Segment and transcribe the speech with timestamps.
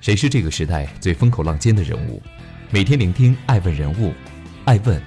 [0.00, 2.22] 谁是这个时代最风口浪尖的人物？
[2.70, 4.12] 每天聆听爱问人物，
[4.64, 5.00] 爱问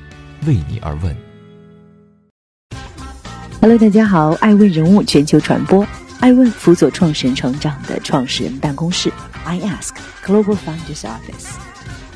[0.45, 1.15] 为你而问。
[3.61, 5.85] Hello，大家好，爱问人物全球传播，
[6.19, 9.11] 爱问辅佐创始人成长的创始人办公室
[9.45, 11.53] ，I Ask Global Founders Office。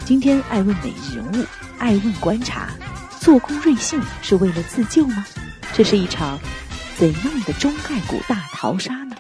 [0.04, 1.46] 今天爱问每日人物，
[1.78, 2.70] 爱问观察，
[3.20, 5.26] 做空瑞幸是为了自救吗？
[5.74, 6.40] 这是一场
[6.98, 9.16] 怎样的中概股大逃杀呢？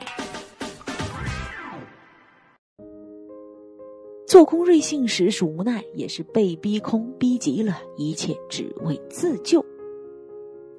[4.34, 9.64] 做空瑞幸实属无奈，也是被逼空，逼急了，一切只为自救。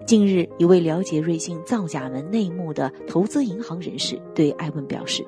[0.05, 5.25] 近日，一位了解瑞幸造假门内幕的投资银行人士对艾问表示：“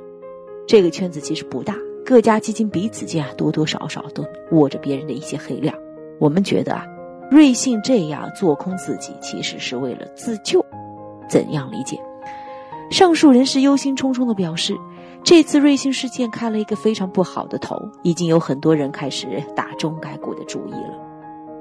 [0.66, 5.72] 这个圈子其实不大，各家基金彼此间啊多多少少都握着别人的一些黑料。
[6.18, 6.84] 我们觉得啊，
[7.30, 10.60] 瑞幸这样做空自己，其实是为了自救。
[11.30, 11.96] 怎样理解？”
[12.90, 14.76] 上述人士忧心忡忡地表示。
[15.26, 20.96] 这次瑞幸事件开了一个非常不好的头，已经有很多人开始打中概股的主意了。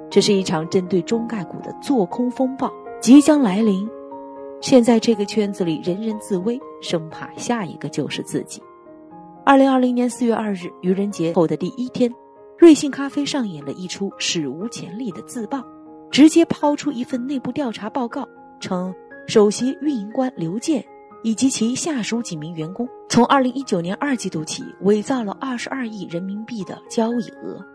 [0.08, 3.90] 这是一场针对中概股的做空风暴即将来临。
[4.62, 8.62] 现在这个圈子里人人自危，生怕下一个就是自己。
[9.44, 12.14] 二零二零年四月二日，愚人节后的第一天，
[12.60, 15.60] 瑞幸咖啡上演了一出史无前例的自曝，
[16.12, 18.28] 直接抛出一份内部调查报告，
[18.60, 18.94] 称
[19.28, 20.86] 首席运营官刘健。
[21.26, 27.66] 以及其下属几名员工，从二零一九年二季度起伪造了二十二亿人民币的交易额。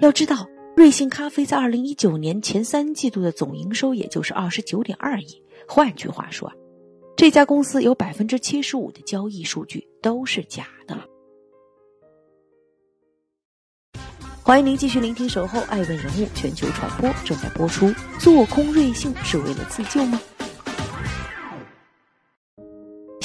[0.00, 5.42] 要知道，瑞幸咖啡在二零一九年前三季度的总营收也就是二十九点二亿。
[5.68, 6.50] 换句话说，
[7.18, 10.96] 这家公司有百分之七十五的交易数据都是假的。
[14.42, 17.92] 欢迎您继续聆听《守候爱问人物》全球传播正在播出。
[18.18, 20.18] 做空瑞幸是为了自救吗？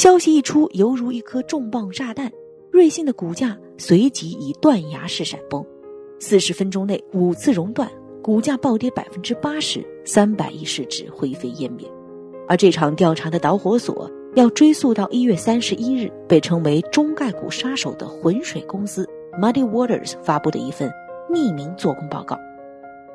[0.02, 2.31] 消息一出，犹如一颗重磅炸弹，
[2.71, 5.63] 瑞幸的股价随即以断崖式闪崩，
[6.19, 7.88] 四十分钟内五次熔断，
[8.19, 11.87] 股价暴跌百分之八十，三百亿市值灰飞烟灭。
[12.48, 19.08] 而这场调查的导火索要追溯到一月三十一日，被称为中概股杀手的浑水公司
[19.39, 20.89] Muddy Waters 发布的一份
[21.31, 22.36] 匿名做空报告。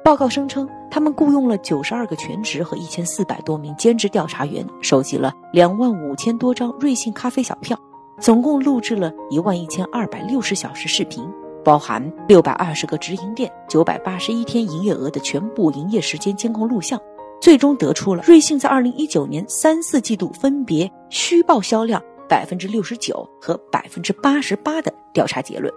[0.04, 7.80] 报告声称，他们雇佣了九十二个全职和一千四百多名兼职调查员，收集了两万五千多张瑞幸咖啡小票，
[8.20, 11.26] 总共录制了一万一千二百六十小时视频，
[11.64, 17.00] 包含六百二十个直营店、九百八十一天营业额的全部营业时间监控录像，
[17.40, 25.72] 最终得出了瑞幸在二零一九年三四季度分别虚报销量百分之六十九和百分之八十八的调查结论。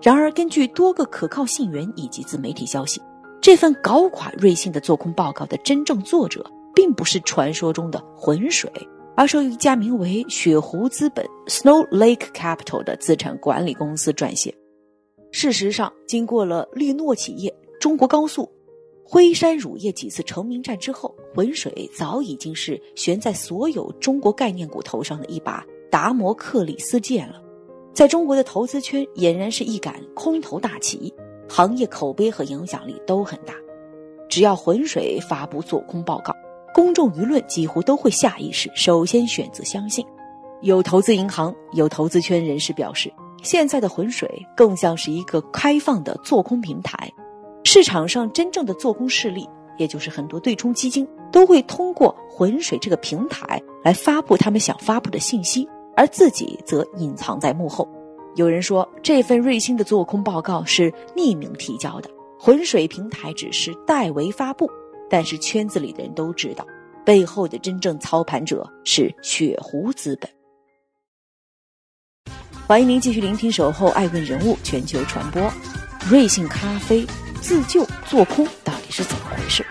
[0.00, 2.98] 然而，根据多个可靠信源以及自媒体消息。
[3.42, 8.72] 这份搞垮瑞幸的做空报告的真正作者，并不是传说中的浑水，
[9.14, 14.54] 而是由一家名为雪湖资本 （Snow Lake Capital） 的资产管理公司撰写。
[15.30, 18.50] 事实上，经过了绿诺企业、中国高速、
[19.04, 27.42] 辉山乳业几次成名战之后，浑水早已经是悬在所有中国概念股头上的一把达摩克里斯剑了，
[27.92, 31.12] 在中国的投资圈俨然是一杆空头大旗。
[31.48, 33.54] 行业口碑和影响力都很大，
[34.30, 36.34] 只要浑水发布做空报告，
[36.74, 40.04] 公众舆论几乎都会下意识首先选择相信。
[40.60, 43.12] 有投资银行、有投资圈人士表示，
[43.42, 47.12] 现在的浑水更像是一个开放的做空平台，
[47.64, 57.88] 市场上真正的做空势力，也就是很多对冲基金，都会通过浑水这个平台来发布他们想发布的信息，而自己则隐藏在幕后。
[58.36, 64.70] 有人说，这份瑞星的做空报告是匿名提交的，浑水平台只是代为发布。
[65.12, 66.66] 但是圈子里的人都知道，
[67.04, 70.30] 背后的真正操盘者是雪湖资本。
[72.66, 75.52] 欢迎您继续聆听《守候爱问人物》全球传播。
[76.10, 77.04] 瑞幸咖啡
[77.42, 79.62] 自救做空到底是怎么回事？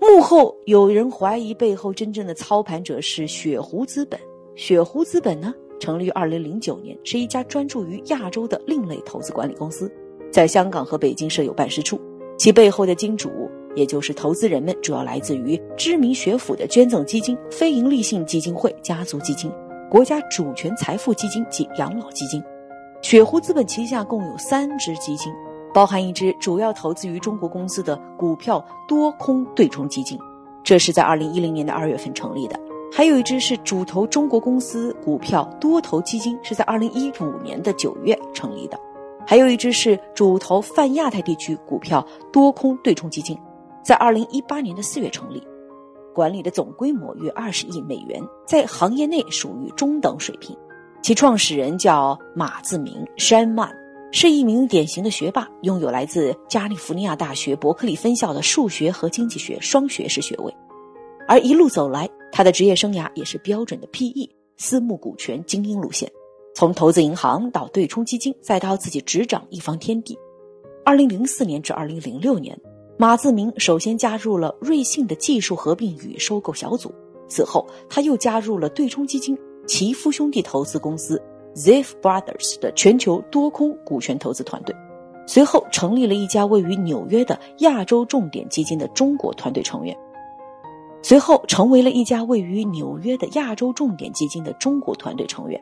[0.00, 4.20] 幕后有人怀疑，背后真正的操盘者是雪湖资本。
[4.54, 5.52] 雪湖资本呢？
[5.80, 9.92] 成立于二零零九年，是一家专注于亚洲的另类投资管理公司，
[10.30, 12.00] 在香港和北京设有办事处。
[12.42, 19.48] 其背后的金主，也就是投资人们，主要来自于知名学府的捐赠基金、非营利性基金会、家族基金、
[19.88, 22.42] 国家主权财富基金及养老基金。
[23.00, 25.32] 雪湖资本旗下共有三支基金，
[25.72, 30.18] 包含一支主要投资于中国公司的股票多空对冲基金，
[30.64, 32.58] 这是在二零一零年的二月份成立的。
[32.92, 38.76] 还有一支是主投中国公司股票多头基金，是在二零一五年的九月成立的；
[39.26, 43.38] 还有一只是主投泛亚太地区股票多空对冲基金，
[43.84, 45.42] 在二零一八年的四月成立，
[46.14, 50.56] 管理的总规模约二十亿美元，在行业内属于中等水平。
[51.02, 53.72] 其创始人叫马自明 （Shanman），
[54.12, 60.54] 是一名典型的学霸，拥有来自加利福尼亚大学伯克利分校的数学和经济学双学士学位。
[61.26, 64.28] 而一路走来，他的职业生涯也是标准的 PE
[64.58, 66.10] 私募股权精英路线，
[66.54, 70.18] 从投资银行到对冲基金，再到自己执掌一方天地。
[70.84, 72.60] 二零零四年至二零零六年，
[72.98, 76.92] 马自明首先加入了瑞信的技术合并与收购小组，
[77.28, 81.22] 此后他又加入了对冲基金奇夫兄弟投资公司
[81.54, 84.76] Ziff Brothers 的全球多空股权投资团队，
[85.26, 89.96] 随后成立了一家位于纽约的亚洲重点基金的中国团队成员，
[91.02, 95.60] 随后成为了一家位于纽约的亚洲重点基金的中国团队成员。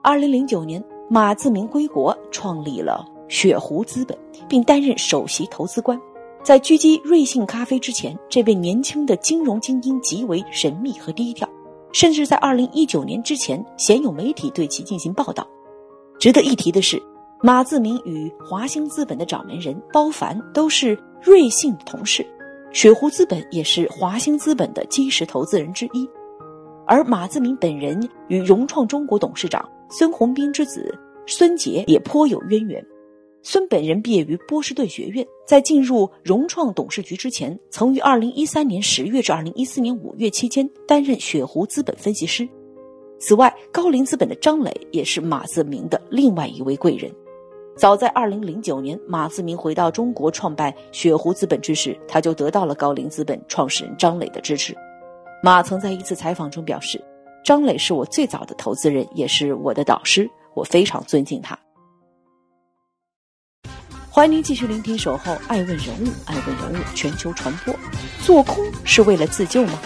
[0.00, 3.04] 二零零九年，马自明归国，创立了。
[3.28, 4.16] 雪狐资本，
[4.48, 6.00] 并担任首席投资官。
[6.42, 11.48] 在狙击瑞幸咖啡之前，这位年轻的金融精英极为神秘和低调，
[11.92, 15.46] 甚至在2019年之前，鲜有媒体对其进行报道。
[16.18, 17.02] 值得一提的是，
[17.42, 22.24] 马自明与华兴资本的掌门人包凡都是瑞幸的同事，
[22.72, 26.08] 雪狐资本也是华兴资本的基石投资人之一。
[26.86, 30.94] 而马自明本人与融创中国董事长孙宏斌之子
[31.26, 32.84] 孙杰也颇有渊源。
[33.42, 42.46] 孙本人毕业于波士顿学院，在进入融创董事局之前，曾于2013年10月至2014年5月期间担任雪狐资本分析师。
[43.18, 47.10] 此外，高瓴资本的张磊也是马自明的另外一位贵人。
[47.76, 54.76] 早在2009年，马自明回到中国创办雪狐资本之时，他就得到了高瓴资本创始人张磊的支持。
[55.42, 57.02] 马曾在一次采访中表示
[57.44, 61.58] ：“张磊是我最早的投资人，也是我的导师，我非常尊敬他。”
[64.10, 67.72] 欢迎您继续聆听《守候爱问人物》，爱问人物全球传播。
[68.20, 69.78] 做空是为了自救吗？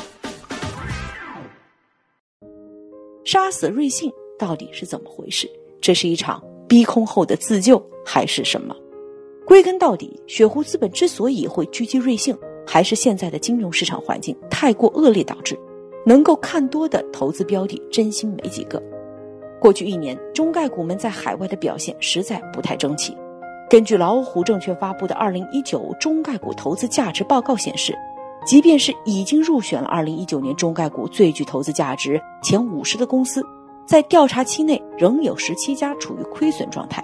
[3.25, 5.49] 杀死瑞幸到底是怎么回事？
[5.81, 8.75] 这是一场逼空后的自救，还是什么？
[9.47, 15.59] 归根到底，雪狐资本之所以会狙击瑞幸，还是现在的金融市场环境太过恶劣导致，
[16.05, 18.83] 能够看多的投资标的真心没几个。
[19.61, 23.17] 过去一年，中概股们在海外的表现实在不太争气。
[23.71, 27.95] 根据老虎证券发布的《二零一九中概股投资价值报告》显示，
[28.45, 33.43] 即便是已经入选了二零一九年中概股最具投资价值前五十的公司，
[33.87, 37.03] 在调查期内仍有十七家处于亏损状态，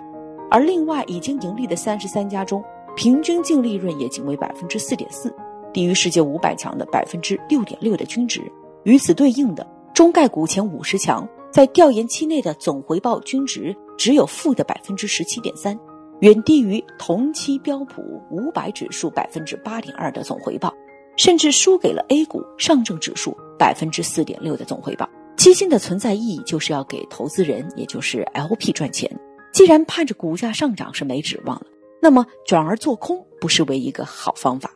[0.50, 2.62] 而另外已经盈利的三十三家中，
[2.96, 5.32] 平均净利润也仅为百分之四点四，
[5.72, 8.42] 低于世界五百强的百分之六点六的均值。
[8.88, 15.79] 与此对应的，中概股前五十强在调研期内的总回报均值只有负的百分之十七点三。
[16.20, 18.00] 远低于同期标普
[18.31, 20.73] 五百指数百分之八点二的总回报，
[21.19, 25.06] 甚至输给了 A 股上证指数百分之四点六的总回报。
[25.37, 29.20] 基金的存在意义就是要给投资人，也就是 LP 赚钱。
[29.52, 31.67] 既然盼着股价上涨是没指望了，
[32.00, 34.70] 那么转而做空不失为一个好方法。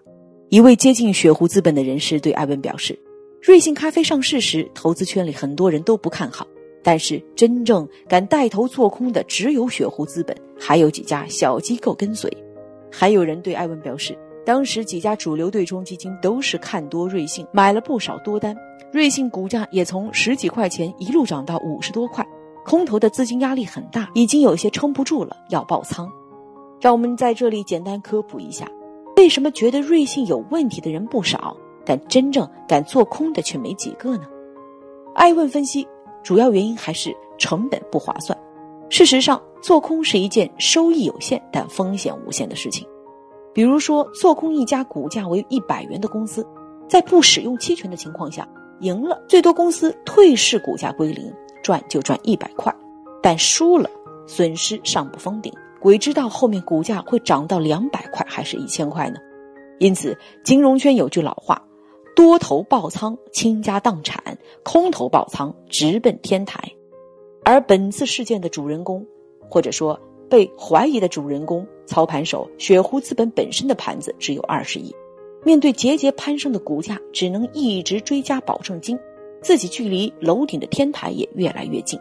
[0.50, 3.00] 一位接近雪狐资本的人士对艾文表示
[3.42, 6.46] ：“瑞幸咖啡上市时，投资圈里很多人都不看好。”
[6.84, 12.32] 但是真正敢带头做空的只有雪狐资本，还有几家小机构跟随。
[12.90, 14.16] 还有人对艾文表示，
[14.46, 18.56] 当时几家主流对冲基金都是看多瑞幸，买了不少多单。
[18.92, 22.24] 瑞幸股价也从十几块钱一路涨到五十多块，
[22.64, 26.08] 空头的资金压力很大，已经有些撑不住了，要爆仓。
[26.80, 28.68] 让我们在这里简单科普一下，
[29.16, 34.24] 为什么觉得瑞幸有问题的人不少，但真正敢做空的却没几个呢？
[35.14, 35.86] 艾问分析。
[36.24, 38.38] 主要原因还是成本不划算。
[38.88, 42.86] 事实上，做空是一件收益有限但风险无限的事情。
[43.52, 46.46] 比如说，做空一家股价为一百元的公司，
[46.88, 48.48] 在不使用期权的情况下，
[48.82, 51.28] 赢了最多公司退市股价归零，
[51.60, 52.72] 赚就赚一百块；
[53.20, 53.90] 但输了，
[54.28, 59.16] 损失上不封顶，鬼知道后面股价会涨到两百块还是一千块呢？
[59.80, 61.60] 因此，金融圈有句老话。
[62.14, 66.60] 多头爆仓，倾家荡产；空头爆仓，直奔天台。
[67.44, 69.04] 而本次事件的主人公，
[69.48, 74.94] 或者说被怀疑的主人公，操盘手雪狐资本本身的盘子只有二十亿，
[75.42, 78.98] 面对节节攀升的股价，只能一直追加保证金，
[79.40, 81.98] 自己距离楼顶的天台也越来越近。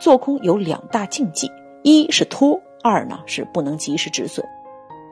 [0.00, 1.50] 做空有两大禁忌：
[1.82, 4.44] 一是拖，二呢是不能及时止损，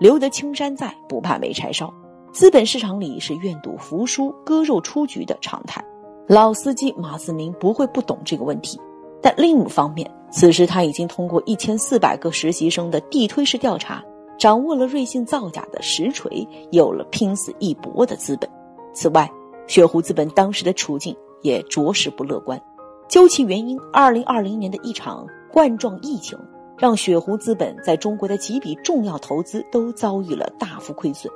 [0.01, 1.93] 留得青山在，不怕没柴烧。
[2.39, 5.85] 资本市场里是愿赌服输、割肉出局的常态。
[6.29, 8.79] 老司机马自明不会不懂这个问题，
[9.21, 14.05] 但另一方面，此时他已经通过一千四百个实习生的地推式调查，
[14.39, 18.49] 掌握了瑞幸造假的实锤，有了拼死一搏的资本。
[18.95, 19.29] 此外，
[19.67, 22.63] 雪狐资本当时的处境也着实不乐观。
[23.09, 26.39] 究其原因，二零二零年的一场冠状疫情
[26.79, 31.33] 让雪狐资本在中国的几笔重要投资都遭遇了大幅亏损。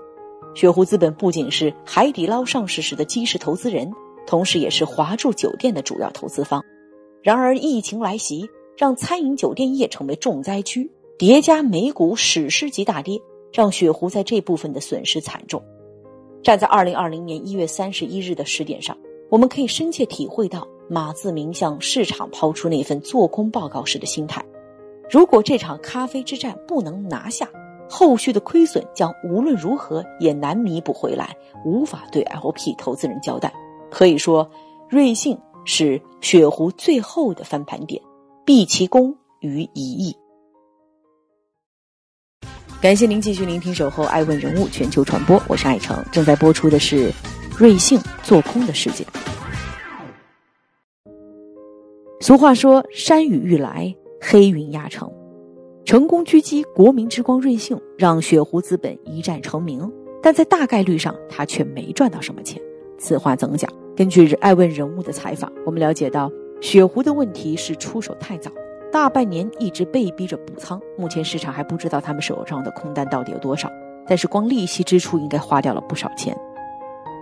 [0.55, 3.91] 雪狐资本不仅是海底捞上市时的基石投资人，
[4.27, 6.63] 同时也是华住酒店的主要投资方。
[7.23, 13.21] 然而，疫情来袭，让餐饮酒店业成为重灾区，叠加美股史诗级大跌，
[13.53, 15.63] 让雪狐在这部分的损失惨重。
[16.43, 18.97] 站在二零二零年一月三十一日的时点上，
[19.31, 24.45] 我们可以深切体会到马自明向市场抛出那份做空报告时的心态。
[25.09, 27.49] 如果这场咖啡之战不能拿下，
[27.95, 33.53] 后续的亏损将无论如何也难弥补回来，无法对 LP 投资人交代。
[33.91, 34.51] 可以说，
[34.89, 38.03] 瑞幸是雪狐最后的翻盘点，
[38.47, 40.17] 毕其功于一役。
[42.81, 47.13] 感谢您继续聆听《守候爱问人物全球传播》，我是爱成，正在播出的是
[47.59, 49.05] 瑞幸做空的世界。
[52.23, 55.13] 俗话说：“山雨欲来，黑云压城。”
[55.93, 62.59] 成功狙击国民之光瑞幸，让雪狐资本一战成名，但在大概率上，他却没赚到什么钱。
[62.97, 63.71] 此话怎讲？
[63.95, 66.33] 根据爱问人物的采访，我们了解到，
[66.63, 68.51] 雪狐的问题是出手太早，
[68.91, 70.81] 大半年一直被逼着补仓。
[70.97, 73.71] 目前市场还不知道他们手上的空单到底有多少，
[74.07, 76.35] 但是光利息支出应该花掉了不少钱。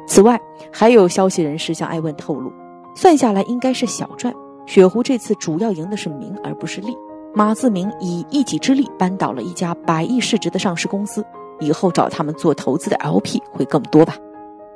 [0.07, 0.41] 此外，
[0.73, 2.53] 还有消息人士向爱问透露，
[2.95, 4.33] 算下来应该是小赚。
[4.65, 6.97] 雪狐这次主要赢的是名而不是利。
[7.33, 11.25] 马自明以一己之力扳倒了一家百亿市值的上市公司，
[11.61, 14.17] 以后找他们做投资的 LP 会更多吧？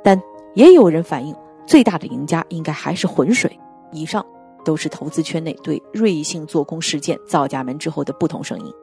[0.01, 0.21] 但
[0.53, 1.35] 也有人反映，
[1.65, 3.51] 最大的赢家应该还是浑水。
[3.91, 4.25] 以上
[4.63, 8.73] 都是投资圈内对瑞幸做空事件造假门之后的不同声音。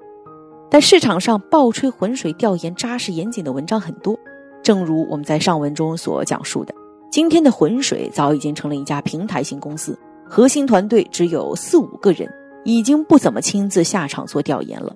[0.71, 4.19] 但市场上爆吹浑水调研扎实严谨的文章很多，
[4.63, 6.75] 正如我们在上文中所讲述的，
[7.11, 9.99] 今天的浑水早已经成了一家平台型公司，
[10.29, 12.31] 核心团队只有四五个人。
[12.65, 14.95] 已经不怎么亲自下场做调研了。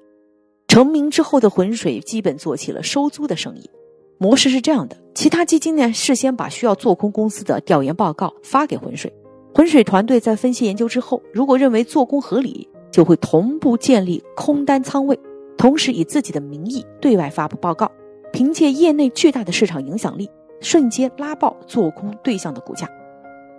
[0.68, 3.70] 成名之后的浑水基本做起了收租的生意。
[4.18, 9.12] 模式是这样的：其他基金呢事先把需要做空公司的调研报告发给浑水，
[9.54, 15.18] 浑水团队在分析研究之后，如果认为做空合理，就会同步建立空单仓位，
[15.58, 17.90] 同时以自己的名义对外发布报告，
[18.32, 20.30] 凭借业内巨大的市场影响力，
[20.61, 22.88] 瞬间拉爆做空对象的股价。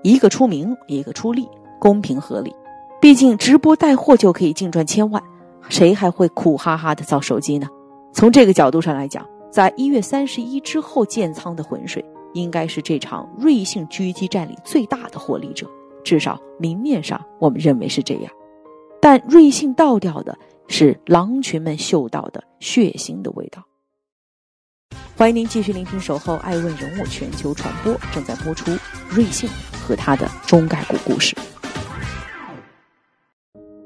[0.01, 1.47] 一个出名，一个出力，
[1.79, 2.51] 公平合理。
[3.07, 5.23] 毕竟直播带货就可以净赚千万，
[5.69, 7.65] 谁还会苦哈哈的造手机呢？
[8.13, 15.65] 从这个角度上来讲，在一月三十一之后建仓的浑水，应该是这场瑞幸狙击战里最大的获利者，
[16.03, 18.29] 至少明面上我们认为是这样。
[19.01, 20.37] 但瑞幸倒掉的
[20.67, 23.63] 是狼群们嗅到的血腥的味道。
[25.15, 28.69] 欢迎您继续聆听《守候爱问人物全球传播》，正在播出
[29.09, 29.49] 瑞幸
[29.81, 31.33] 和他的中概股故事。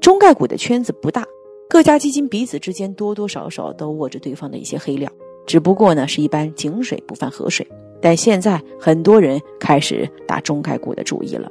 [0.02, 1.24] 中概股的圈子不大，
[1.70, 5.08] 各家基金彼此之间多多少少都握着对方的一些黑料，
[5.46, 7.64] 只不过呢是一般井水不犯河水。
[8.00, 11.48] 但现在很多人开始打中概股的主意了。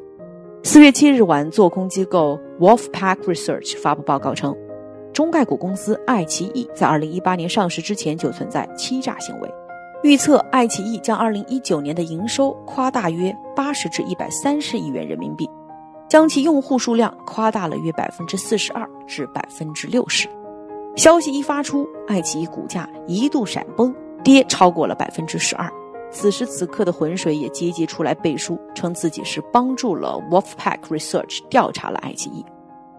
[0.64, 4.54] 四月七日晚，做空机构 Wolfpack Research 发布报告称，
[5.14, 9.50] 中概股公司爱奇艺在二零一八年上市之前就存在欺诈行为，
[10.04, 15.50] 预测爱奇艺将二零一九年的营收夸大约八十至一百三十亿元人民币。
[16.12, 20.28] 将其用户数量夸大了约百分之四十二至百分之六十。
[20.98, 25.72] 消息一发出，爱奇艺股价一度闪崩，跌超过了百分之十二。
[26.12, 32.46] 此时此刻的浑水也积极出来背书，称自己是帮助了 Wolfpack Research 调查了爱奇艺。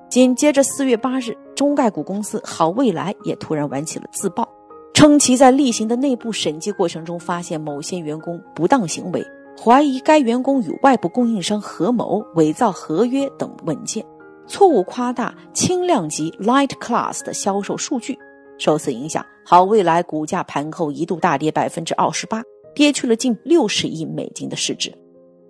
[0.08, 4.48] 紧接着四月八日，中概股公司好未来也突然玩起了自曝，
[4.94, 9.22] 称其在例行的内部审计过程中发现某些员工不当行为。
[9.58, 14.04] 怀疑该员工与外部供应商合谋伪造合约等文件，
[14.46, 18.18] 错误夸大轻量级 Light Class 的销售数据。
[18.58, 22.42] 受此影响，好未来股价盘后一度大跌百分之二十八，
[22.74, 24.92] 跌去了近六十亿美金的市值。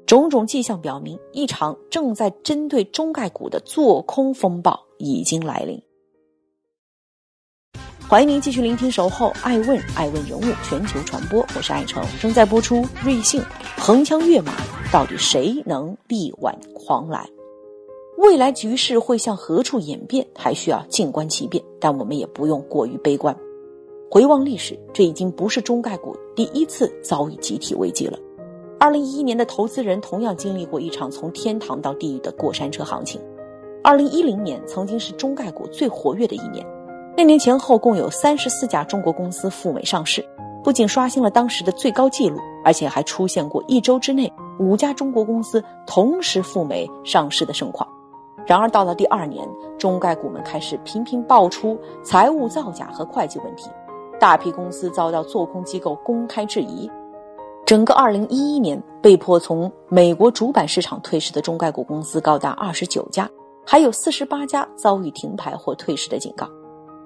[0.06, 5.82] 种种迹象表明，一场正在针对中概股的做空风暴已经来临。
[8.12, 12.84] 欢迎您继续聆听《守候爱问爱问人物全球传播》，我是爱成，正在播出。
[13.02, 13.42] 瑞幸
[13.78, 14.52] 横枪跃马，
[14.92, 17.26] 到底谁能力挽狂澜？
[18.18, 21.64] 未来局势会向何处演变，还需要静观其变。
[21.80, 23.34] 但我们也不用过于悲观。
[24.10, 28.18] 回望历史，这已经不是中概股第一次遭遇集体危机了。
[28.78, 33.18] 二零一一年的投资人同样经历过一场从天堂到地狱的过山车行情。
[33.82, 36.62] 二零一零年曾经是中概股最活跃的一年。
[37.14, 40.24] 那年前后共有三十四家中国公司赴美上市，
[40.64, 47.86] 不仅刷新了当时的最高纪录，而且还出现过一周之内五家中国公司同时赴美上市的盛况。
[48.46, 49.46] 然而到了第二年，
[49.78, 53.70] 中概股们开始频频爆出财务造假和会计问题，
[54.18, 56.90] 大批公司遭到做空机构公开质疑。
[57.66, 63.30] 整个2011年，被迫从美国主板市场退市的中概股公司高达29家，
[63.64, 66.48] 还有48家遭遇停牌或退市的警告。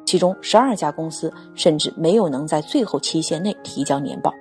[0.07, 4.33] 其中12家公司甚至没有能在最后期限内提交年报。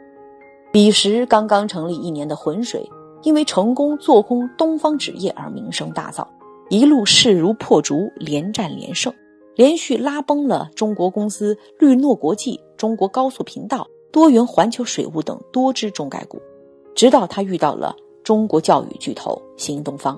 [0.71, 2.89] 彼时刚刚成立一年的浑水，
[3.23, 6.25] 因为成功做空东方纸业而名声大噪，
[6.69, 9.13] 一路势如破竹，连战连胜，
[9.55, 13.87] 连续拉崩了中国公司绿诺国际、中国高速频道。
[14.11, 16.41] 多元环球水务等多只中概股，
[16.95, 17.93] 直到他遇到了
[18.23, 20.17] 中国教育巨头新东方。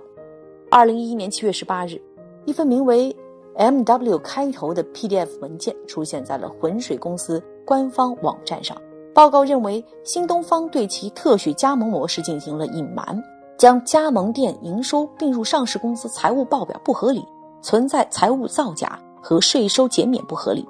[0.69, 1.99] 二零一一年七月十八日，
[2.45, 3.15] 一份名为
[3.57, 8.77] “M W” 开头的 PDF 文件出现在了浑水公司官方网站上。
[9.15, 13.19] 报告认为，新东方对其特许加盟模式进行了隐瞒，
[13.57, 17.25] 将加盟店营收并入上市公司财务报表不合理，
[17.59, 20.63] 存在财务造假和税收减免不合理。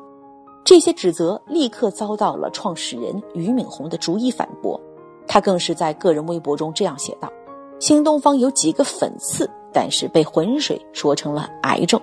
[0.63, 4.79] 这些指责立刻遭到了创始人俞敏洪的逐一反驳，
[5.27, 7.29] 他更是在个人微博中这样写道
[7.79, 11.99] ：“新东方有几个粉刺，但是被浑水说成了癌症。”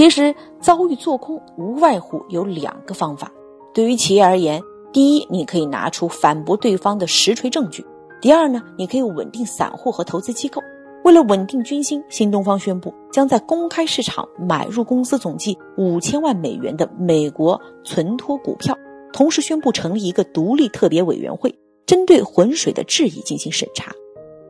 [0.00, 3.30] 其实遭遇做空无外乎有两个方法。
[3.74, 4.58] 对于企业而言，
[4.94, 7.82] 第一，你可以拿出反驳对方的实锤证据；
[8.18, 10.58] 第二呢，你可以稳定散户和投资机构。
[11.04, 18.74] 为了稳定军心，新东方宣布将在公开市场买入公司总计五千万美元的美国存托股票，
[19.12, 21.54] 同时宣布成立一个独立特别委员会，
[21.84, 23.92] 针对浑水的质疑进行审查。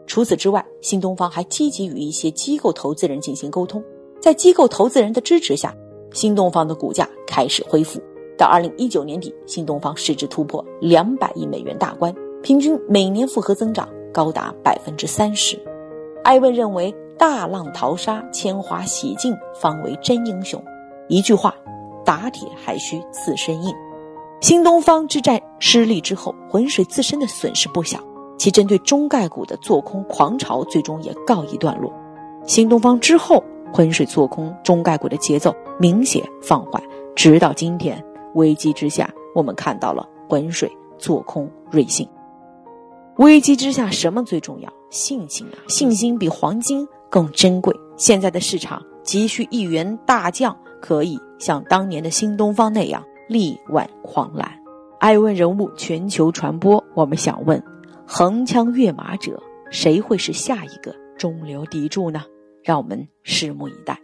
[0.07, 3.83] 除此之外，新东方还积极与一些机构投资人进行沟通，
[4.21, 5.75] 在机构投资人的支持下，
[6.12, 8.00] 新东方的股价开始恢复。
[8.37, 15.59] 到二零一九年底，新东方市值突破两百亿美元大关，平均每年复合增长高达百分之三十。
[16.23, 20.62] 艾问认为，大浪淘沙，铅华洗尽，方为真英雄。
[21.09, 21.55] 一句话，
[22.05, 23.75] 打铁还需自身硬。
[24.41, 27.99] 新东方之战失利之后，浑水自身的损失不小，
[28.38, 31.92] 其针对中概股的做空狂潮最终也告一段落。
[32.47, 36.83] 新东方之后，浑水做空中概股的节奏明显放缓，
[37.14, 38.02] 直到今天，
[38.35, 42.09] 危机之下，我们看到了浑水做空瑞幸。
[43.16, 44.72] 危机之下，什么最重要？
[44.90, 47.74] 信心啊，信心比黄金更珍贵。
[47.96, 54.50] 现在的市场急需一员大将，可以像当年的新东方那样力挽狂澜。
[54.98, 57.62] 爱问人物全球传播，我们想问：
[58.06, 62.22] 横枪跃马者，谁会是下一个中流砥柱呢？
[62.62, 63.99] 让我们拭目以待。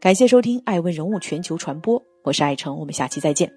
[0.00, 3.50] 感谢收听爱问人物全球传播，我是爱成，我们下期再见。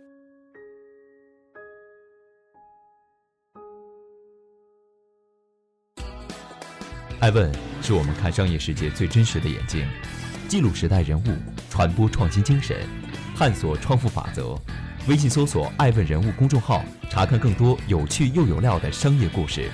[7.19, 9.85] 爱问是我们看商业世界最真实的眼睛，
[10.47, 11.25] 记录时代人物，
[11.69, 12.77] 传播创新精神，
[13.35, 14.57] 探索创富法则。
[15.07, 19.69] 微信搜索“爱问人物”公众号，查看更多有趣又有料的商业故事。